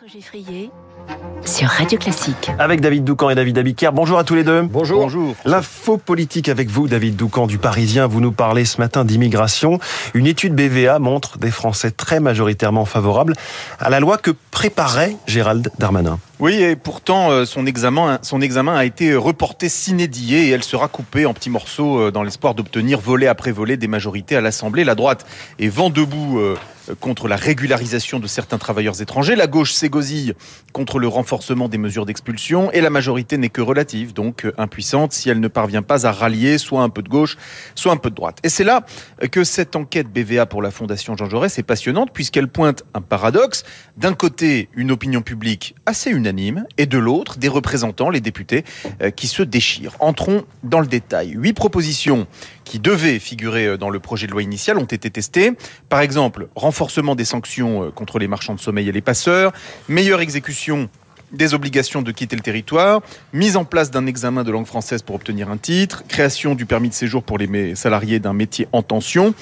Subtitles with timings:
[0.00, 0.70] François Geffrier
[1.44, 2.50] sur Radio Classique.
[2.58, 3.90] Avec David Doucan et David Abiker.
[3.92, 4.62] Bonjour à tous les deux.
[4.62, 5.02] Bonjour.
[5.02, 5.34] Bonjour.
[5.44, 8.06] L'info politique avec vous, David Doucan du Parisien.
[8.06, 9.78] Vous nous parlez ce matin d'immigration.
[10.14, 13.34] Une étude BVA montre des Français très majoritairement favorables
[13.78, 16.18] à la loi que préparait Gérald Darmanin.
[16.40, 18.18] Oui, et pourtant, euh, son examen,
[18.74, 22.98] a été reporté s'inédié et elle sera coupée en petits morceaux euh, dans l'espoir d'obtenir
[22.98, 24.84] volet après volet des majorités à l'Assemblée.
[24.84, 25.26] La droite
[25.58, 26.56] est vent debout euh,
[26.98, 29.36] contre la régularisation de certains travailleurs étrangers.
[29.36, 30.32] La gauche s'égosille
[30.72, 35.28] contre le renforcement des mesures d'expulsion et la majorité n'est que relative, donc impuissante si
[35.28, 37.36] elle ne parvient pas à rallier soit un peu de gauche,
[37.74, 38.38] soit un peu de droite.
[38.42, 38.86] Et c'est là
[39.30, 43.62] que cette enquête BVA pour la Fondation Jean Jaurès est passionnante puisqu'elle pointe un paradoxe.
[43.96, 46.29] D'un côté, une opinion publique assez unanime
[46.78, 48.64] et de l'autre, des représentants, les députés,
[49.16, 49.96] qui se déchirent.
[50.00, 51.30] Entrons dans le détail.
[51.30, 52.26] Huit propositions
[52.64, 55.52] qui devaient figurer dans le projet de loi initial ont été testées.
[55.88, 59.52] Par exemple, renforcement des sanctions contre les marchands de sommeil et les passeurs,
[59.88, 60.88] meilleure exécution
[61.32, 63.02] des obligations de quitter le territoire,
[63.32, 66.88] mise en place d'un examen de langue française pour obtenir un titre, création du permis
[66.88, 69.34] de séjour pour les salariés d'un métier en tension.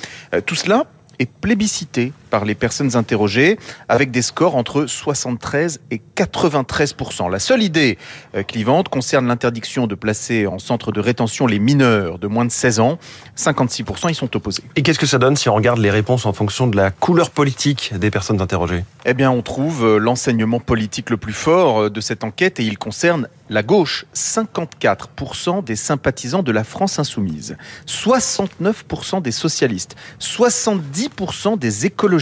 [0.44, 0.86] Tout cela
[1.18, 6.94] est plébiscité par les personnes interrogées avec des scores entre 73 et 93
[7.30, 7.98] La seule idée
[8.46, 12.80] clivante concerne l'interdiction de placer en centre de rétention les mineurs de moins de 16
[12.80, 12.98] ans.
[13.34, 14.62] 56 y sont opposés.
[14.76, 17.30] Et qu'est-ce que ça donne si on regarde les réponses en fonction de la couleur
[17.30, 18.84] politique des personnes interrogées?
[19.04, 23.28] Eh bien, on trouve l'enseignement politique le plus fort de cette enquête et il concerne
[23.50, 27.56] la gauche, 54% des sympathisants de la France insoumise,
[27.86, 32.17] 69% des socialistes, 70% des écologistes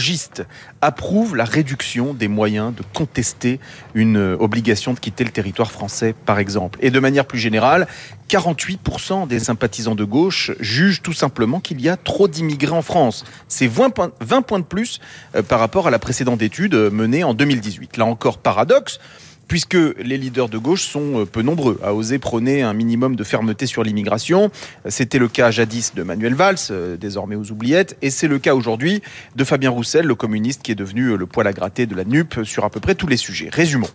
[0.81, 3.59] approuvent la réduction des moyens de contester
[3.93, 6.79] une obligation de quitter le territoire français, par exemple.
[6.81, 7.87] Et de manière plus générale,
[8.29, 13.25] 48% des sympathisants de gauche jugent tout simplement qu'il y a trop d'immigrés en France.
[13.47, 14.99] C'est 20 points, 20 points de plus
[15.47, 17.97] par rapport à la précédente étude menée en 2018.
[17.97, 18.99] Là encore, paradoxe
[19.47, 23.65] puisque les leaders de gauche sont peu nombreux à oser prôner un minimum de fermeté
[23.65, 24.51] sur l'immigration.
[24.87, 29.01] C'était le cas jadis de Manuel Valls, désormais aux oubliettes, et c'est le cas aujourd'hui
[29.35, 32.43] de Fabien Roussel, le communiste qui est devenu le poil à gratter de la NUP
[32.43, 33.49] sur à peu près tous les sujets.
[33.51, 33.89] Résumons.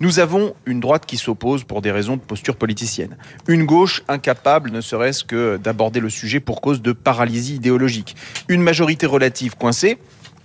[0.00, 3.16] Nous avons une droite qui s'oppose pour des raisons de posture politicienne.
[3.48, 8.14] Une gauche incapable, ne serait-ce que d'aborder le sujet pour cause de paralysie idéologique.
[8.48, 9.98] Une majorité relative coincée,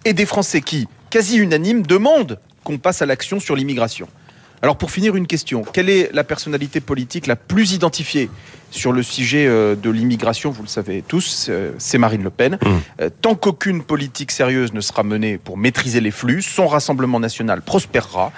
[0.06, 4.08] et des Français qui, quasi unanimes, demandent qu'on passe à l'action sur l'immigration.
[4.62, 5.64] Alors pour finir, une question.
[5.64, 8.30] Quelle est la personnalité politique la plus identifiée
[8.72, 12.58] sur le sujet de l'immigration Vous le savez tous, c'est Marine Le Pen.
[12.62, 13.06] Mmh.
[13.22, 18.32] Tant qu'aucune politique sérieuse ne sera menée pour maîtriser les flux, son Rassemblement national prospérera.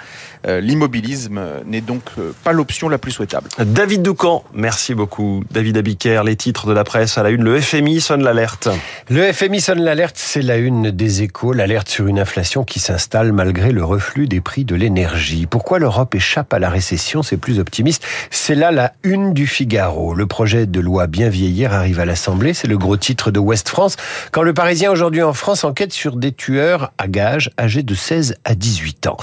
[0.46, 2.02] L'immobilisme n'est donc
[2.42, 3.48] pas l'option la plus souhaitable.
[3.58, 5.42] David Doucan, merci beaucoup.
[5.50, 7.44] David Abiker, les titres de la presse à la une.
[7.44, 8.68] Le FMI sonne l'alerte.
[9.08, 13.32] Le FMI sonne l'alerte, c'est la une des échos, l'alerte sur une inflation qui s'installe
[13.32, 15.46] malgré le reflux des prix de l'énergie.
[15.46, 17.22] Pourquoi l'Europe échappe à la récession?
[17.22, 18.04] C'est plus optimiste.
[18.30, 20.14] C'est là la une du Figaro.
[20.14, 22.54] Le projet de loi bien vieillir arrive à l'Assemblée.
[22.54, 23.96] C'est le gros titre de Ouest France.
[24.32, 28.36] Quand le Parisien aujourd'hui en France enquête sur des tueurs à gages âgés de 16
[28.44, 29.16] à 18 ans.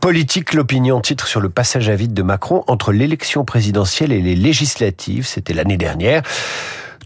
[0.00, 4.36] Politique, l'opinion titre sur le passage à vide de Macron entre l'élection présidentielle et les
[4.36, 5.26] législatives.
[5.26, 6.22] C'était l'année dernière.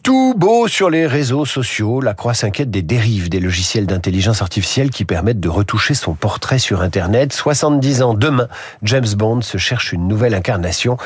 [0.03, 4.89] Tout beau sur les réseaux sociaux, la Croix s'inquiète des dérives des logiciels d'intelligence artificielle
[4.89, 7.35] qui permettent de retoucher son portrait sur Internet.
[7.35, 8.49] 70 ans demain,
[8.83, 10.97] James Bond se cherche une nouvelle incarnation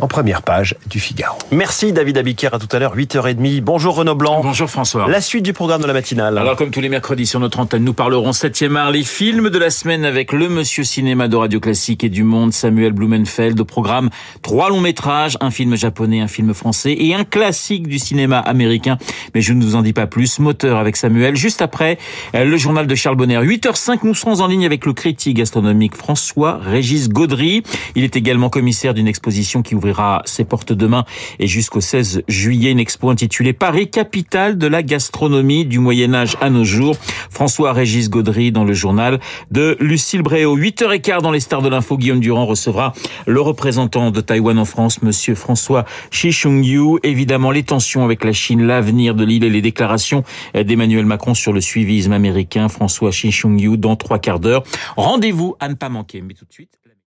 [0.00, 1.38] en première page du Figaro.
[1.52, 3.60] Merci David Abiker, à tout à l'heure, 8h30.
[3.60, 4.40] Bonjour Renaud Blanc.
[4.42, 5.08] Bonjour François.
[5.08, 6.36] La suite du programme de la matinale.
[6.36, 9.58] Alors comme tous les mercredis sur notre antenne, nous parlerons 7e art, les films de
[9.58, 13.60] la semaine avec le monsieur cinéma de Radio Classique et du Monde, Samuel Blumenfeld.
[13.60, 14.10] Au programme,
[14.42, 18.98] trois longs métrages, un film japonais, un film français et un classique du cinéma américain.
[19.34, 20.38] Mais je ne vous en dis pas plus.
[20.38, 21.36] Moteur avec Samuel.
[21.36, 21.98] Juste après,
[22.34, 23.38] le journal de Charles Bonner.
[23.38, 27.62] 8h05, nous serons en ligne avec le critique gastronomique François Régis Gaudry.
[27.94, 31.04] Il est également commissaire d'une exposition qui ouvrira ses portes demain
[31.38, 32.70] et jusqu'au 16 juillet.
[32.70, 36.96] Une expo intitulée Paris, capitale de la gastronomie du Moyen-Âge à nos jours.
[37.30, 39.20] François Régis Gaudry dans le journal
[39.50, 40.56] de Lucille Bréau.
[40.56, 41.96] 8h15 dans les stars de l'info.
[41.96, 42.92] Guillaume Durand recevra
[43.26, 46.98] le représentant de Taïwan en France, monsieur François Chichung-yu.
[47.02, 50.24] Évidemment, les tensions avec la Chine, l'avenir de l'île et les déclarations
[50.54, 52.68] d'Emmanuel Macron sur le suivisme américain.
[52.68, 54.62] François Chichung-yu dans trois quarts d'heure.
[54.96, 56.22] Rendez-vous à ne pas manquer.
[56.22, 56.79] Mais tout de suite.